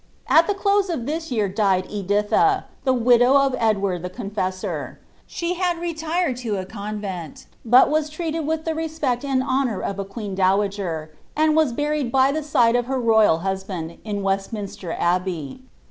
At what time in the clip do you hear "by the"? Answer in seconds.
12.11-12.41